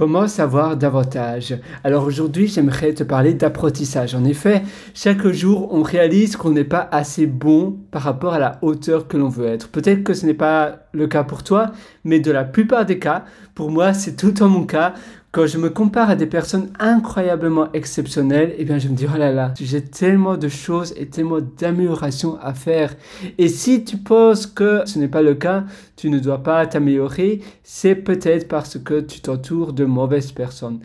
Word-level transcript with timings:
Comment 0.00 0.28
savoir 0.28 0.78
davantage 0.78 1.58
Alors 1.84 2.06
aujourd'hui, 2.06 2.46
j'aimerais 2.46 2.94
te 2.94 3.04
parler 3.04 3.34
d'apprentissage. 3.34 4.14
En 4.14 4.24
effet, 4.24 4.62
chaque 4.94 5.26
jour, 5.28 5.74
on 5.74 5.82
réalise 5.82 6.36
qu'on 6.36 6.52
n'est 6.52 6.64
pas 6.64 6.88
assez 6.90 7.26
bon 7.26 7.76
par 7.90 8.04
rapport 8.04 8.32
à 8.32 8.38
la 8.38 8.58
hauteur 8.62 9.08
que 9.08 9.18
l'on 9.18 9.28
veut 9.28 9.44
être. 9.44 9.68
Peut-être 9.68 10.02
que 10.02 10.14
ce 10.14 10.24
n'est 10.24 10.32
pas 10.32 10.86
le 10.92 11.06
cas 11.06 11.22
pour 11.22 11.42
toi, 11.42 11.72
mais 12.04 12.18
de 12.18 12.30
la 12.30 12.44
plupart 12.44 12.86
des 12.86 12.98
cas, 12.98 13.26
pour 13.54 13.70
moi, 13.70 13.92
c'est 13.92 14.16
tout 14.16 14.42
en 14.42 14.48
mon 14.48 14.64
cas. 14.64 14.94
Quand 15.32 15.46
je 15.46 15.58
me 15.58 15.70
compare 15.70 16.10
à 16.10 16.16
des 16.16 16.26
personnes 16.26 16.72
incroyablement 16.80 17.70
exceptionnelles, 17.72 18.52
eh 18.58 18.64
bien, 18.64 18.78
je 18.78 18.88
me 18.88 18.96
dis, 18.96 19.06
oh 19.06 19.16
là 19.16 19.30
là, 19.30 19.54
j'ai 19.60 19.80
tellement 19.80 20.36
de 20.36 20.48
choses 20.48 20.92
et 20.96 21.06
tellement 21.06 21.38
d'améliorations 21.40 22.36
à 22.40 22.52
faire. 22.52 22.96
Et 23.38 23.46
si 23.46 23.84
tu 23.84 23.96
penses 23.96 24.48
que 24.48 24.82
ce 24.86 24.98
n'est 24.98 25.06
pas 25.06 25.22
le 25.22 25.36
cas, 25.36 25.66
tu 25.94 26.10
ne 26.10 26.18
dois 26.18 26.42
pas 26.42 26.66
t'améliorer, 26.66 27.42
c'est 27.62 27.94
peut-être 27.94 28.48
parce 28.48 28.76
que 28.76 29.00
tu 29.00 29.20
t'entoures 29.20 29.72
de 29.72 29.84
mauvaises 29.84 30.32
personnes. 30.32 30.80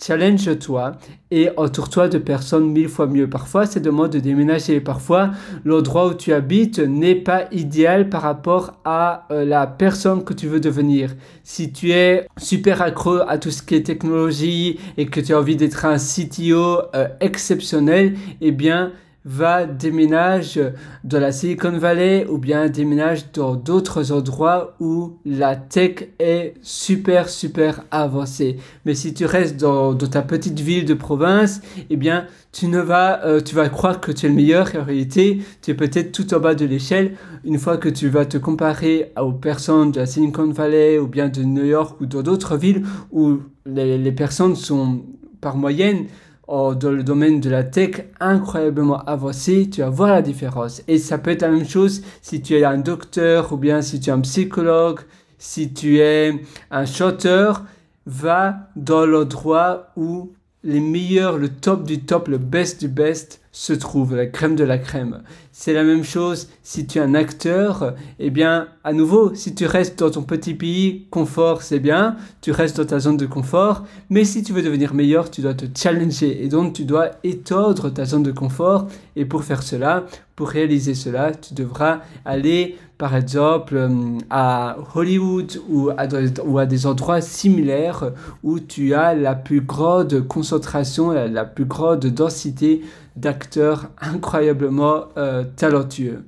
Challenge-toi 0.00 0.92
et 1.32 1.50
entoure-toi 1.56 2.08
de 2.08 2.18
personnes 2.18 2.70
mille 2.70 2.88
fois 2.88 3.06
mieux. 3.06 3.28
Parfois, 3.28 3.66
c'est 3.66 3.80
de 3.80 3.90
mode 3.90 4.12
de 4.12 4.20
déménager. 4.20 4.80
Parfois, 4.80 5.32
l'endroit 5.64 6.06
où 6.06 6.14
tu 6.14 6.32
habites 6.32 6.78
n'est 6.78 7.16
pas 7.16 7.46
idéal 7.50 8.08
par 8.08 8.22
rapport 8.22 8.74
à 8.84 9.26
euh, 9.32 9.44
la 9.44 9.66
personne 9.66 10.22
que 10.22 10.34
tu 10.34 10.46
veux 10.46 10.60
devenir. 10.60 11.14
Si 11.42 11.72
tu 11.72 11.90
es 11.90 12.28
super 12.36 12.80
accro 12.80 13.18
à 13.26 13.38
tout 13.38 13.50
ce 13.50 13.62
qui 13.62 13.74
est 13.74 13.82
technologie 13.82 14.78
et 14.96 15.06
que 15.06 15.20
tu 15.20 15.34
as 15.34 15.38
envie 15.38 15.56
d'être 15.56 15.84
un 15.84 15.96
CTO 15.96 16.82
euh, 16.94 17.08
exceptionnel, 17.20 18.14
eh 18.40 18.52
bien, 18.52 18.92
va 19.28 19.66
déménage 19.66 20.58
dans 21.04 21.20
la 21.20 21.32
Silicon 21.32 21.76
Valley 21.76 22.26
ou 22.30 22.38
bien 22.38 22.68
déménage 22.68 23.30
dans 23.32 23.56
d'autres 23.56 24.10
endroits 24.10 24.74
où 24.80 25.18
la 25.26 25.54
tech 25.54 26.08
est 26.18 26.54
super 26.62 27.28
super 27.28 27.84
avancée. 27.90 28.56
Mais 28.86 28.94
si 28.94 29.12
tu 29.12 29.26
restes 29.26 29.58
dans, 29.58 29.94
ta 29.94 30.22
petite 30.22 30.58
ville 30.60 30.86
de 30.86 30.94
province, 30.94 31.60
eh 31.90 31.96
bien 31.96 32.24
tu 32.52 32.68
ne 32.68 32.80
vas, 32.80 33.22
euh, 33.26 33.42
tu 33.42 33.54
vas 33.54 33.68
croire 33.68 34.00
que 34.00 34.10
tu 34.12 34.24
es 34.24 34.28
le 34.30 34.34
meilleur 34.34 34.74
et 34.74 34.78
en 34.78 34.84
réalité 34.84 35.42
tu 35.60 35.72
es 35.72 35.74
peut-être 35.74 36.10
tout 36.10 36.32
en 36.32 36.40
bas 36.40 36.54
de 36.54 36.64
l'échelle. 36.64 37.14
Une 37.44 37.58
fois 37.58 37.76
que 37.76 37.90
tu 37.90 38.08
vas 38.08 38.24
te 38.24 38.38
comparer 38.38 39.12
aux 39.20 39.32
personnes 39.32 39.92
de 39.92 40.00
la 40.00 40.06
Silicon 40.06 40.50
Valley 40.50 40.98
ou 40.98 41.06
bien 41.06 41.28
de 41.28 41.42
New 41.42 41.66
York 41.66 42.00
ou 42.00 42.06
dans 42.06 42.22
d'autres 42.22 42.56
villes 42.56 42.82
où 43.12 43.40
les, 43.66 43.98
les 43.98 44.12
personnes 44.12 44.56
sont 44.56 45.02
par 45.42 45.56
moyenne 45.56 46.06
dans 46.48 46.90
le 46.90 47.02
domaine 47.02 47.40
de 47.40 47.50
la 47.50 47.62
tech 47.62 48.06
incroyablement 48.20 49.04
avancé, 49.04 49.68
tu 49.68 49.82
vas 49.82 49.90
voir 49.90 50.10
la 50.10 50.22
différence. 50.22 50.82
Et 50.88 50.96
ça 50.98 51.18
peut 51.18 51.30
être 51.30 51.42
la 51.42 51.50
même 51.50 51.68
chose 51.68 52.02
si 52.22 52.40
tu 52.40 52.54
es 52.54 52.64
un 52.64 52.78
docteur 52.78 53.52
ou 53.52 53.58
bien 53.58 53.82
si 53.82 54.00
tu 54.00 54.08
es 54.08 54.12
un 54.12 54.20
psychologue, 54.20 55.00
si 55.36 55.72
tu 55.74 55.98
es 55.98 56.40
un 56.70 56.86
chanteur, 56.86 57.64
va 58.06 58.70
dans 58.76 59.04
l'endroit 59.04 59.90
où 59.96 60.32
les 60.64 60.80
meilleurs, 60.80 61.36
le 61.36 61.50
top 61.50 61.84
du 61.84 62.00
top, 62.00 62.28
le 62.28 62.38
best 62.38 62.80
du 62.80 62.88
best 62.88 63.42
se 63.52 63.72
trouve, 63.72 64.14
la 64.14 64.26
crème 64.26 64.56
de 64.56 64.64
la 64.64 64.78
crème. 64.78 65.22
C'est 65.52 65.72
la 65.72 65.82
même 65.82 66.04
chose 66.04 66.48
si 66.62 66.86
tu 66.86 66.98
es 66.98 67.00
un 67.00 67.14
acteur, 67.14 67.94
eh 68.18 68.30
bien, 68.30 68.68
à 68.84 68.92
nouveau, 68.92 69.34
si 69.34 69.54
tu 69.54 69.66
restes 69.66 69.98
dans 69.98 70.10
ton 70.10 70.22
petit 70.22 70.54
pays, 70.54 71.06
confort, 71.10 71.62
c'est 71.62 71.80
bien, 71.80 72.16
tu 72.40 72.52
restes 72.52 72.76
dans 72.76 72.84
ta 72.84 72.98
zone 72.98 73.16
de 73.16 73.26
confort, 73.26 73.84
mais 74.10 74.24
si 74.24 74.42
tu 74.42 74.52
veux 74.52 74.62
devenir 74.62 74.94
meilleur, 74.94 75.30
tu 75.30 75.40
dois 75.40 75.54
te 75.54 75.64
challenger 75.76 76.44
et 76.44 76.48
donc 76.48 76.74
tu 76.74 76.84
dois 76.84 77.10
étendre 77.24 77.92
ta 77.92 78.04
zone 78.04 78.22
de 78.22 78.32
confort 78.32 78.86
et 79.16 79.24
pour 79.24 79.44
faire 79.44 79.62
cela, 79.62 80.04
pour 80.36 80.50
réaliser 80.50 80.94
cela, 80.94 81.32
tu 81.32 81.54
devras 81.54 82.00
aller 82.24 82.76
par 82.98 83.16
exemple 83.16 83.76
euh, 83.76 84.18
à 84.28 84.76
Hollywood 84.94 85.60
ou 85.68 85.90
à, 85.90 86.06
ou 86.44 86.58
à 86.58 86.66
des 86.66 86.86
endroits 86.86 87.20
similaires 87.20 88.12
où 88.42 88.60
tu 88.60 88.94
as 88.94 89.14
la 89.14 89.34
plus 89.34 89.60
grande 89.60 90.26
concentration, 90.26 91.10
la 91.10 91.44
plus 91.44 91.64
grande 91.64 92.06
densité 92.06 92.82
d'acteurs 93.20 93.90
incroyablement 94.00 95.06
euh, 95.16 95.44
talentueux. 95.56 96.24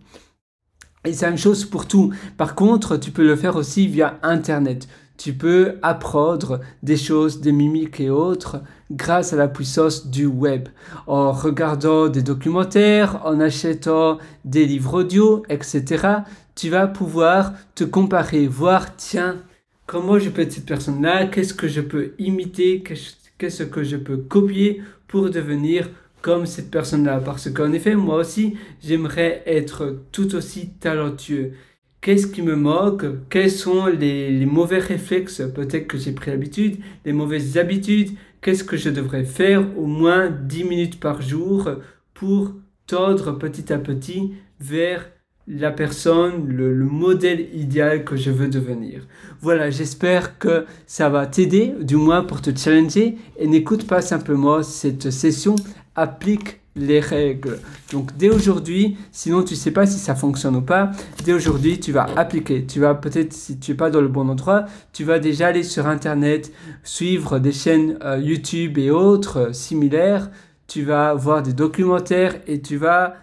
Et 1.05 1.13
c'est 1.13 1.25
la 1.25 1.31
même 1.31 1.39
chose 1.39 1.65
pour 1.65 1.87
tout. 1.87 2.13
Par 2.37 2.55
contre, 2.55 2.97
tu 2.99 3.11
peux 3.11 3.27
le 3.27 3.37
faire 3.37 3.57
aussi 3.57 3.87
via 3.87 4.19
Internet. 4.23 4.87
Tu 5.17 5.33
peux 5.33 5.77
apprendre 5.83 6.61
des 6.83 6.97
choses, 6.97 7.41
des 7.41 7.53
mimiques 7.53 8.01
et 8.01 8.11
autres 8.11 8.61
grâce 8.91 9.33
à 9.33 9.37
la 9.37 9.49
puissance 9.49 10.09
du 10.09 10.27
web. 10.27 10.69
En 11.07 11.33
regardant 11.33 12.09
des 12.09 12.23
documentaires, 12.23 13.21
en 13.25 13.41
achetant 13.41 14.19
des 14.45 14.67
livres 14.67 15.01
audio, 15.01 15.43
etc., 15.49 16.09
tu 16.55 16.69
vas 16.69 16.87
pouvoir 16.87 17.53
te 17.75 17.85
comparer, 17.85 18.47
voir, 18.47 18.97
tiens, 18.97 19.37
comment 19.87 20.19
je 20.19 20.29
peux 20.29 20.43
être 20.43 20.53
cette 20.53 20.67
personne-là, 20.67 21.27
qu'est-ce 21.27 21.55
que 21.55 21.69
je 21.69 21.81
peux 21.81 22.13
imiter, 22.19 22.83
qu'est-ce 22.83 23.63
que 23.63 23.83
je 23.83 23.97
peux 23.97 24.19
copier 24.19 24.83
pour 25.09 25.31
devenir 25.31 25.89
comme 26.23 26.47
cette 26.47 26.71
personne-là. 26.71 27.21
Parce 27.25 27.51
qu'en 27.51 27.73
effet, 27.73 27.95
moi 27.95 28.17
aussi, 28.17 28.57
j'aimerais 28.83 29.43
être 29.47 29.99
tout 30.13 30.35
aussi 30.35 30.71
talentueux. 30.81 31.53
Qu'est-ce 32.01 32.27
qui 32.27 32.41
me 32.41 32.57
moque? 32.57 33.05
Quels 33.29 33.51
sont 33.51 33.87
les, 33.87 34.47
mauvais 34.47 34.79
réflexes 34.79 35.43
Peut-être 35.55 35.87
que 35.87 35.99
j'ai 35.99 36.13
pris 36.13 36.31
l'habitude, 36.31 36.79
les 37.05 37.13
mauvaises 37.13 37.59
habitudes? 37.59 38.13
Qu'est-ce 38.41 38.65
que 38.65 38.79
je 38.79 38.89
devrais 38.89 39.25
faire 39.25 39.63
au 39.79 39.85
moins 39.85 40.31
10 40.31 40.65
minutes 40.65 40.99
par 40.99 41.21
jour 41.21 41.69
pour 42.15 42.55
tordre 42.87 43.33
petit 43.33 43.71
à 43.71 43.79
petit 43.79 44.33
vers 44.61 45.11
la 45.47 45.73
personne, 45.73 46.47
le, 46.49 46.75
modèle 46.87 47.49
idéal 47.55 48.03
que 48.03 48.17
je 48.17 48.31
veux 48.31 48.49
devenir? 48.49 49.07
Voilà, 49.43 49.69
j'espère 49.69 50.39
que 50.39 50.65
ça 50.87 51.11
va 51.11 51.27
t'aider, 51.27 51.75
du 51.83 51.97
moins 51.97 52.25
pour 52.25 52.41
te 52.41 52.57
challenger, 52.57 53.19
et 53.39 53.47
n'écoute 53.47 53.87
pas 53.87 54.01
simplement 54.01 54.63
cette 54.63 55.11
session 55.11 55.55
applique 56.01 56.61
les 56.77 57.01
règles. 57.01 57.59
Donc 57.93 58.17
dès 58.17 58.29
aujourd'hui, 58.29 58.97
sinon 59.13 59.43
tu 59.43 59.57
sais 59.57 59.71
pas 59.71 59.87
si 59.87 59.99
ça 59.99 60.15
fonctionne 60.15 60.57
ou 60.57 60.63
pas, 60.63 60.93
dès 61.25 61.33
aujourd'hui 61.33 61.81
tu 61.81 61.93
vas 61.93 62.07
appliquer. 62.17 62.65
Tu 62.67 62.81
vas 62.81 62.95
peut-être, 62.95 63.33
si 63.33 63.59
tu 63.59 63.73
es 63.73 63.75
pas 63.75 63.91
dans 63.91 64.01
le 64.01 64.09
bon 64.09 64.29
endroit, 64.29 64.67
tu 64.93 65.05
vas 65.05 65.19
déjà 65.19 65.49
aller 65.49 65.63
sur 65.63 65.87
Internet, 65.87 66.53
suivre 66.85 67.39
des 67.39 67.53
chaînes 67.53 67.99
euh, 68.05 68.19
YouTube 68.19 68.79
et 68.79 68.91
autres 68.91 69.39
euh, 69.39 69.53
similaires. 69.53 70.31
Tu 70.67 70.83
vas 70.83 71.15
voir 71.15 71.43
des 71.43 71.53
documentaires 71.53 72.37
et 72.47 72.63
tu 72.63 72.77
vas 72.77 73.15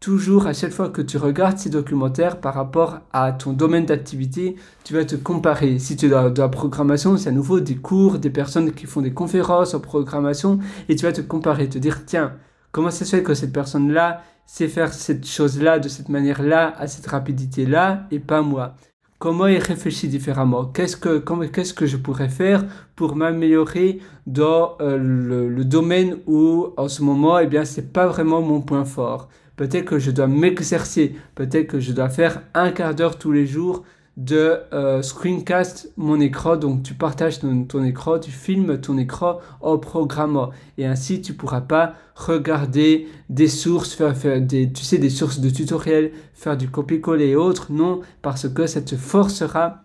toujours, 0.00 0.46
à 0.46 0.52
chaque 0.52 0.72
fois 0.72 0.90
que 0.90 1.02
tu 1.02 1.16
regardes 1.16 1.58
ces 1.58 1.70
documentaires 1.70 2.40
par 2.40 2.54
rapport 2.54 3.00
à 3.12 3.32
ton 3.32 3.52
domaine 3.52 3.86
d'activité, 3.86 4.56
tu 4.84 4.94
vas 4.94 5.04
te 5.04 5.16
comparer. 5.16 5.78
Si 5.78 5.96
tu 5.96 6.06
es 6.06 6.08
dans, 6.08 6.32
la 6.32 6.48
programmation, 6.48 7.16
c'est 7.16 7.30
à 7.30 7.32
nouveau 7.32 7.60
des 7.60 7.76
cours, 7.76 8.18
des 8.18 8.30
personnes 8.30 8.72
qui 8.72 8.86
font 8.86 9.00
des 9.00 9.12
conférences 9.12 9.74
en 9.74 9.80
programmation, 9.80 10.58
et 10.88 10.96
tu 10.96 11.04
vas 11.04 11.12
te 11.12 11.20
comparer, 11.20 11.68
te 11.68 11.78
dire, 11.78 12.04
tiens, 12.06 12.34
comment 12.70 12.90
ça 12.90 13.04
se 13.04 13.16
fait 13.16 13.22
que 13.22 13.34
cette 13.34 13.52
personne-là 13.52 14.22
sait 14.46 14.68
faire 14.68 14.92
cette 14.92 15.26
chose-là 15.26 15.78
de 15.78 15.88
cette 15.88 16.08
manière-là, 16.08 16.74
à 16.78 16.86
cette 16.86 17.06
rapidité-là, 17.06 18.06
et 18.10 18.18
pas 18.20 18.42
moi? 18.42 18.74
Comment 19.18 19.48
il 19.48 19.58
réfléchit 19.58 20.06
différemment? 20.06 20.66
Qu'est-ce 20.66 20.96
que, 20.96 21.18
qu'est-ce 21.48 21.74
que 21.74 21.86
je 21.86 21.96
pourrais 21.96 22.28
faire 22.28 22.64
pour 22.94 23.16
m'améliorer 23.16 23.98
dans 24.28 24.76
euh, 24.80 24.96
le, 24.96 25.64
domaine 25.64 26.18
où, 26.28 26.68
en 26.76 26.86
ce 26.86 27.02
moment, 27.02 27.40
eh 27.40 27.48
bien, 27.48 27.64
c'est 27.64 27.92
pas 27.92 28.06
vraiment 28.06 28.40
mon 28.42 28.60
point 28.60 28.84
fort? 28.84 29.28
Peut-être 29.58 29.86
que 29.86 29.98
je 29.98 30.12
dois 30.12 30.28
m'exercer. 30.28 31.16
Peut-être 31.34 31.66
que 31.66 31.80
je 31.80 31.90
dois 31.90 32.08
faire 32.08 32.42
un 32.54 32.70
quart 32.70 32.94
d'heure 32.94 33.18
tous 33.18 33.32
les 33.32 33.44
jours 33.44 33.82
de 34.16 34.60
euh, 34.72 35.02
screencast 35.02 35.92
mon 35.96 36.20
écran. 36.20 36.56
Donc 36.56 36.84
tu 36.84 36.94
partages 36.94 37.40
ton, 37.40 37.84
écran, 37.84 38.20
tu 38.20 38.30
filmes 38.30 38.80
ton 38.80 38.96
écran 38.98 39.40
en 39.60 39.76
programmant. 39.76 40.50
Et 40.78 40.86
ainsi 40.86 41.20
tu 41.20 41.34
pourras 41.34 41.60
pas 41.60 41.96
regarder 42.14 43.08
des 43.30 43.48
sources, 43.48 43.94
faire, 43.94 44.14
tu 44.16 44.84
sais, 44.84 44.98
des 44.98 45.10
sources 45.10 45.40
de 45.40 45.50
tutoriels, 45.50 46.12
faire 46.34 46.56
du 46.56 46.70
copier-coller 46.70 47.30
et 47.30 47.36
autres. 47.36 47.72
Non, 47.72 48.00
parce 48.22 48.48
que 48.48 48.68
ça 48.68 48.80
te 48.80 48.94
forcera 48.94 49.82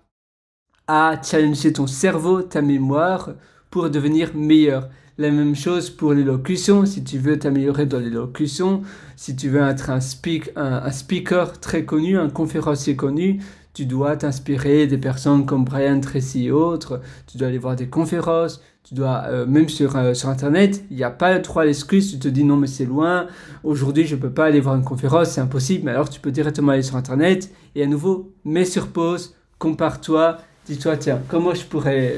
à 0.85 1.19
challenger 1.19 1.73
ton 1.73 1.87
cerveau, 1.87 2.43
ta 2.43 2.61
mémoire 2.61 3.31
pour 3.71 3.89
devenir 3.89 4.35
meilleur. 4.35 4.89
La 5.19 5.29
même 5.29 5.55
chose 5.55 5.91
pour 5.91 6.13
l'élocution. 6.13 6.87
Si 6.87 7.03
tu 7.03 7.19
veux 7.19 7.37
t'améliorer 7.37 7.85
dans 7.85 7.99
l'élocution, 7.99 8.81
si 9.15 9.35
tu 9.35 9.47
veux 9.47 9.61
être 9.61 9.91
un, 9.91 9.99
speak, 9.99 10.49
un, 10.55 10.89
speaker 10.89 11.59
très 11.59 11.85
connu, 11.85 12.17
un 12.17 12.31
conférencier 12.31 12.95
connu, 12.95 13.39
tu 13.75 13.85
dois 13.85 14.17
t'inspirer 14.17 14.87
des 14.87 14.97
personnes 14.97 15.45
comme 15.45 15.65
Brian 15.65 15.99
Tracy 15.99 16.47
et 16.47 16.51
autres. 16.51 16.99
Tu 17.27 17.37
dois 17.37 17.49
aller 17.49 17.59
voir 17.59 17.75
des 17.75 17.87
conférences. 17.87 18.59
Tu 18.83 18.95
dois, 18.95 19.25
euh, 19.27 19.45
même 19.45 19.69
sur, 19.69 19.95
euh, 19.95 20.15
sur 20.15 20.29
Internet, 20.29 20.83
il 20.89 20.97
n'y 20.97 21.03
a 21.03 21.11
pas 21.11 21.39
trois 21.39 21.67
excuses. 21.67 22.11
Tu 22.11 22.17
te 22.17 22.27
dis 22.27 22.43
non, 22.43 22.57
mais 22.57 22.67
c'est 22.67 22.85
loin. 22.85 23.27
Aujourd'hui, 23.63 24.07
je 24.07 24.15
ne 24.15 24.19
peux 24.19 24.31
pas 24.31 24.45
aller 24.45 24.61
voir 24.61 24.75
une 24.75 24.83
conférence, 24.83 25.29
c'est 25.29 25.41
impossible. 25.41 25.85
Mais 25.85 25.91
alors, 25.91 26.09
tu 26.09 26.19
peux 26.19 26.31
directement 26.31 26.71
aller 26.71 26.81
sur 26.81 26.95
Internet 26.95 27.51
et 27.75 27.83
à 27.83 27.87
nouveau, 27.87 28.33
mets 28.45 28.65
sur 28.65 28.87
pause, 28.87 29.35
compare-toi 29.59 30.37
Dis-toi, 30.65 30.95
tiens, 30.95 31.21
comment 31.27 31.53
je, 31.53 31.65
pourrais, 31.65 32.15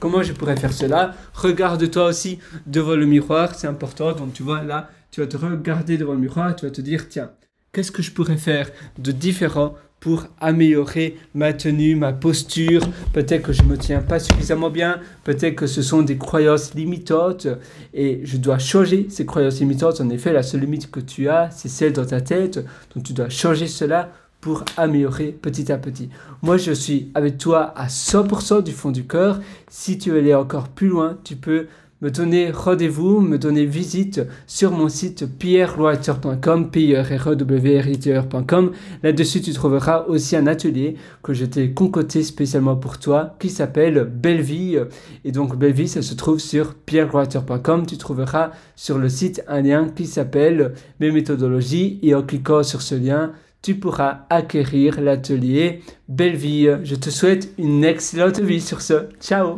comment 0.00 0.22
je 0.22 0.32
pourrais 0.32 0.56
faire 0.56 0.72
cela? 0.72 1.14
Regarde-toi 1.34 2.06
aussi 2.06 2.38
devant 2.66 2.96
le 2.96 3.04
miroir, 3.04 3.54
c'est 3.54 3.66
important. 3.66 4.12
Donc, 4.12 4.32
tu 4.32 4.42
vois, 4.42 4.62
là, 4.62 4.88
tu 5.10 5.20
vas 5.20 5.26
te 5.26 5.36
regarder 5.36 5.98
devant 5.98 6.14
le 6.14 6.20
miroir, 6.20 6.56
tu 6.56 6.64
vas 6.64 6.70
te 6.72 6.80
dire, 6.80 7.08
tiens, 7.08 7.32
qu'est-ce 7.72 7.92
que 7.92 8.00
je 8.02 8.12
pourrais 8.12 8.38
faire 8.38 8.70
de 8.98 9.12
différent 9.12 9.74
pour 10.00 10.26
améliorer 10.40 11.18
ma 11.34 11.52
tenue, 11.52 11.96
ma 11.96 12.14
posture? 12.14 12.80
Peut-être 13.12 13.42
que 13.42 13.52
je 13.52 13.62
me 13.62 13.76
tiens 13.76 14.00
pas 14.00 14.20
suffisamment 14.20 14.70
bien, 14.70 15.00
peut-être 15.24 15.56
que 15.56 15.66
ce 15.66 15.82
sont 15.82 16.00
des 16.00 16.16
croyances 16.16 16.72
limitantes 16.74 17.46
et 17.92 18.20
je 18.24 18.38
dois 18.38 18.58
changer 18.58 19.08
ces 19.10 19.26
croyances 19.26 19.60
limitantes. 19.60 20.00
En 20.00 20.08
effet, 20.08 20.32
la 20.32 20.42
seule 20.42 20.62
limite 20.62 20.90
que 20.90 21.00
tu 21.00 21.28
as, 21.28 21.50
c'est 21.50 21.68
celle 21.68 21.92
dans 21.92 22.06
ta 22.06 22.22
tête. 22.22 22.64
Donc 22.94 23.04
tu 23.04 23.12
dois 23.12 23.28
changer 23.28 23.66
cela 23.66 24.12
pour 24.40 24.64
améliorer 24.76 25.32
petit 25.32 25.72
à 25.72 25.78
petit. 25.78 26.08
Moi, 26.42 26.56
je 26.56 26.72
suis 26.72 27.10
avec 27.14 27.38
toi 27.38 27.72
à 27.76 27.86
100% 27.86 28.62
du 28.62 28.72
fond 28.72 28.90
du 28.90 29.06
cœur. 29.06 29.40
Si 29.68 29.98
tu 29.98 30.10
veux 30.10 30.18
aller 30.18 30.34
encore 30.34 30.68
plus 30.68 30.88
loin, 30.88 31.18
tu 31.24 31.36
peux 31.36 31.66
me 32.02 32.10
donner 32.10 32.50
rendez-vous, 32.50 33.20
me 33.20 33.38
donner 33.38 33.64
visite 33.64 34.20
sur 34.46 34.70
mon 34.70 34.90
site 34.90 35.24
pierrewriter.com, 35.38 36.70
p 36.70 36.92
e 36.92 37.00
r 37.00 38.72
Là-dessus, 39.02 39.40
tu 39.40 39.52
trouveras 39.54 40.04
aussi 40.04 40.36
un 40.36 40.46
atelier 40.46 40.96
que 41.22 41.32
je 41.32 41.46
t'ai 41.46 41.72
concocté 41.72 42.22
spécialement 42.22 42.76
pour 42.76 42.98
toi 42.98 43.34
qui 43.38 43.48
s'appelle 43.48 44.04
Belle 44.04 44.42
Vie. 44.42 44.78
Et 45.24 45.32
donc, 45.32 45.56
Belle 45.56 45.72
Vie, 45.72 45.88
ça 45.88 46.02
se 46.02 46.12
trouve 46.12 46.38
sur 46.38 46.74
pierrewriter.com. 46.74 47.86
Tu 47.86 47.96
trouveras 47.96 48.50
sur 48.74 48.98
le 48.98 49.08
site 49.08 49.42
un 49.48 49.62
lien 49.62 49.88
qui 49.88 50.04
s'appelle 50.04 50.74
Mes 51.00 51.10
méthodologies 51.10 51.98
et 52.02 52.14
en 52.14 52.22
cliquant 52.22 52.62
sur 52.62 52.82
ce 52.82 52.94
lien, 52.94 53.32
tu 53.66 53.74
pourras 53.74 54.26
acquérir 54.30 55.00
l'atelier 55.00 55.82
Belle 56.06 56.36
Vie. 56.36 56.68
Je 56.84 56.94
te 56.94 57.10
souhaite 57.10 57.52
une 57.58 57.82
excellente 57.82 58.38
vie 58.38 58.60
sur 58.60 58.80
ce. 58.80 59.08
Ciao 59.20 59.54